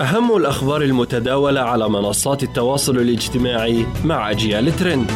أهم 0.00 0.36
الأخبار 0.36 0.82
المتداولة 0.82 1.60
على 1.60 1.88
منصات 1.88 2.42
التواصل 2.42 2.96
الاجتماعي 2.96 3.86
مع 4.04 4.30
أجيال 4.30 4.76
ترند. 4.76 5.10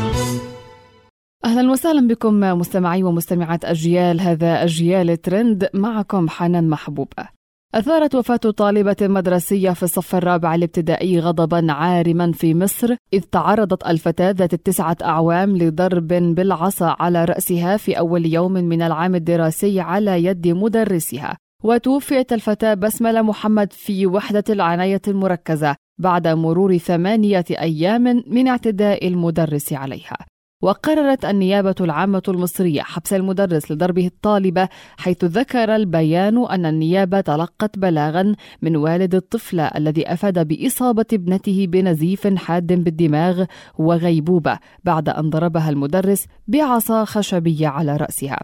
أهلا 1.44 1.70
وسهلا 1.70 2.08
بكم 2.08 2.40
مستمعي 2.40 3.02
ومستمعات 3.02 3.64
أجيال 3.64 4.20
هذا 4.20 4.64
أجيال 4.64 5.20
ترند 5.20 5.68
معكم 5.74 6.28
حنان 6.28 6.68
محبوبه 6.68 7.28
أثارت 7.74 8.14
وفاة 8.14 8.36
طالبة 8.36 8.96
مدرسية 9.02 9.70
في 9.70 9.82
الصف 9.82 10.14
الرابع 10.14 10.54
الابتدائي 10.54 11.20
غضبا 11.20 11.72
عارما 11.72 12.32
في 12.32 12.54
مصر 12.54 12.96
إذ 13.12 13.20
تعرضت 13.20 13.86
الفتاة 13.86 14.30
ذات 14.30 14.54
التسعة 14.54 14.96
أعوام 15.02 15.56
لضرب 15.56 16.08
بالعصا 16.08 16.96
على 16.98 17.24
رأسها 17.24 17.76
في 17.76 17.98
أول 17.98 18.26
يوم 18.26 18.52
من 18.52 18.82
العام 18.82 19.14
الدراسي 19.14 19.80
على 19.80 20.24
يد 20.24 20.48
مدرسها. 20.48 21.36
وتوفيت 21.64 22.32
الفتاة 22.32 22.74
بسملة 22.74 23.22
محمد 23.22 23.72
في 23.72 24.06
وحدة 24.06 24.44
العناية 24.50 25.00
المركزة 25.08 25.76
بعد 25.98 26.28
مرور 26.28 26.78
ثمانية 26.78 27.44
أيام 27.50 28.22
من 28.26 28.48
اعتداء 28.48 29.08
المدرس 29.08 29.72
عليها. 29.72 30.16
وقررت 30.64 31.24
النيابة 31.24 31.74
العامة 31.80 32.22
المصرية 32.28 32.82
حبس 32.82 33.12
المدرس 33.12 33.70
لضربه 33.70 34.06
الطالبة 34.06 34.68
حيث 34.98 35.24
ذكر 35.24 35.76
البيان 35.76 36.46
أن 36.46 36.66
النيابة 36.66 37.20
تلقت 37.20 37.78
بلاغا 37.78 38.34
من 38.62 38.76
والد 38.76 39.14
الطفلة 39.14 39.64
الذي 39.64 40.12
أفاد 40.12 40.48
بإصابة 40.48 41.04
ابنته 41.12 41.66
بنزيف 41.66 42.26
حاد 42.26 42.66
بالدماغ 42.66 43.44
وغيبوبة 43.78 44.58
بعد 44.84 45.08
أن 45.08 45.30
ضربها 45.30 45.70
المدرس 45.70 46.26
بعصا 46.48 47.04
خشبية 47.04 47.68
على 47.68 47.96
رأسها. 47.96 48.40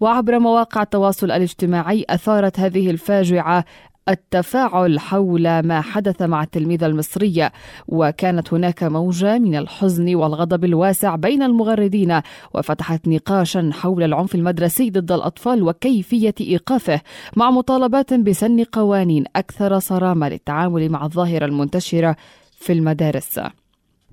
وعبر 0.00 0.38
مواقع 0.38 0.82
التواصل 0.82 1.26
الاجتماعي 1.26 2.04
أثارت 2.10 2.60
هذه 2.60 2.90
الفاجعة 2.90 3.64
التفاعل 4.10 5.00
حول 5.00 5.60
ما 5.60 5.80
حدث 5.80 6.22
مع 6.22 6.42
التلميذة 6.42 6.86
المصرية 6.86 7.52
وكانت 7.88 8.54
هناك 8.54 8.82
موجة 8.82 9.38
من 9.38 9.54
الحزن 9.56 10.14
والغضب 10.14 10.64
الواسع 10.64 11.16
بين 11.16 11.42
المغردين 11.42 12.20
وفتحت 12.54 13.08
نقاشا 13.08 13.70
حول 13.72 14.02
العنف 14.02 14.34
المدرسي 14.34 14.90
ضد 14.90 15.12
الأطفال 15.12 15.62
وكيفية 15.62 16.34
إيقافه 16.40 17.00
مع 17.36 17.50
مطالبات 17.50 18.14
بسن 18.14 18.64
قوانين 18.64 19.24
أكثر 19.36 19.78
صرامة 19.78 20.28
للتعامل 20.28 20.88
مع 20.88 21.04
الظاهرة 21.04 21.44
المنتشرة 21.44 22.16
في 22.50 22.72
المدارس. 22.72 23.40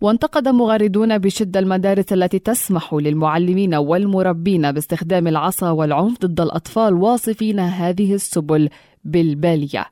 وانتقد 0.01 0.47
مغردون 0.47 1.17
بشدة 1.17 1.59
المدارس 1.59 2.13
التي 2.13 2.39
تسمح 2.39 2.93
للمعلمين 2.93 3.75
والمربين 3.75 4.71
باستخدام 4.71 5.27
العصا 5.27 5.71
والعنف 5.71 6.17
ضد 6.25 6.41
الأطفال 6.41 6.93
واصفين 6.93 7.59
هذه 7.59 8.13
السبل 8.13 8.69
بالبالية 9.07 9.85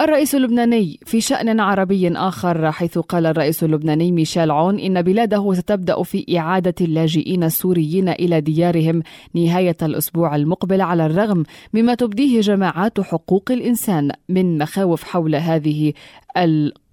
الرئيس 0.00 0.34
اللبناني 0.34 1.00
في 1.06 1.20
شأن 1.20 1.60
عربي 1.60 2.12
آخر 2.12 2.72
حيث 2.72 2.98
قال 2.98 3.26
الرئيس 3.26 3.64
اللبناني 3.64 4.12
ميشيل 4.12 4.50
عون 4.50 4.78
إن 4.78 5.02
بلاده 5.02 5.52
ستبدأ 5.52 6.02
في 6.02 6.38
إعادة 6.38 6.74
اللاجئين 6.80 7.44
السوريين 7.44 8.08
إلى 8.08 8.40
ديارهم 8.40 9.02
نهاية 9.34 9.76
الأسبوع 9.82 10.36
المقبل 10.36 10.80
على 10.80 11.06
الرغم 11.06 11.42
مما 11.74 11.94
تبديه 11.94 12.40
جماعات 12.40 13.00
حقوق 13.00 13.50
الإنسان 13.50 14.10
من 14.28 14.58
مخاوف 14.58 15.04
حول 15.04 15.34
هذه 15.34 15.92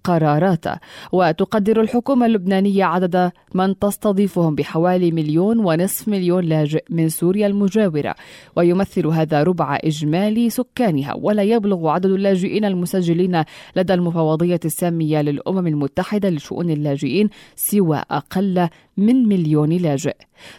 قرارات 0.04 0.64
وتقدر 1.12 1.80
الحكومة 1.80 2.26
اللبنانية 2.26 2.84
عدد 2.84 3.32
من 3.54 3.78
تستضيفهم 3.78 4.54
بحوالي 4.54 5.10
مليون 5.10 5.58
ونصف 5.58 6.08
مليون 6.08 6.44
لاجئ 6.44 6.84
من 6.90 7.08
سوريا 7.08 7.46
المجاورة. 7.46 8.14
ويمثل 8.56 9.06
هذا 9.06 9.42
ربع 9.42 9.78
إجمالي 9.84 10.50
سكانها. 10.50 11.14
ولا 11.14 11.42
يبلغ 11.42 11.88
عدد 11.88 12.06
اللاجئين 12.06 12.64
المسجلين 12.64 13.44
لدى 13.76 13.94
المفوضية 13.94 14.60
السامية 14.64 15.22
للأمم 15.22 15.66
المتحدة 15.66 16.30
لشؤون 16.30 16.70
اللاجئين 16.70 17.28
سوى 17.56 18.02
أقل 18.10 18.68
من 18.96 19.28
مليون 19.28 19.70
لاجئ. 19.70 20.16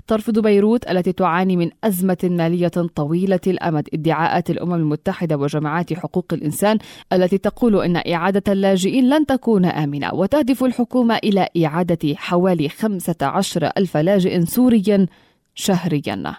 ترفض 0.07 0.39
بيروت 0.39 0.89
التي 0.89 1.11
تعاني 1.11 1.57
من 1.57 1.69
أزمة 1.83 2.17
مالية 2.23 2.67
طويلة 2.67 3.39
الأمد 3.47 3.87
ادعاءات 3.93 4.49
الأمم 4.49 4.73
المتحدة 4.73 5.37
وجماعات 5.37 5.93
حقوق 5.93 6.25
الإنسان 6.33 6.77
التي 7.13 7.37
تقول 7.37 7.81
إن 7.83 8.13
إعادة 8.13 8.53
اللاجئين 8.53 9.09
لن 9.09 9.25
تكون 9.25 9.65
آمنة 9.65 10.13
وتهدف 10.13 10.63
الحكومة 10.63 11.15
إلى 11.15 11.47
إعادة 11.65 12.15
حوالي 12.15 12.69
15 12.69 13.71
ألف 13.77 13.97
لاجئ 13.97 14.45
سوري 14.45 15.07
شهريا. 15.55 16.35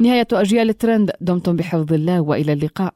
نهاية 0.00 0.28
أجيال 0.32 0.68
الترند 0.68 1.10
دمتم 1.20 1.56
بحفظ 1.56 1.92
الله 1.92 2.20
وإلى 2.20 2.52
اللقاء. 2.52 2.94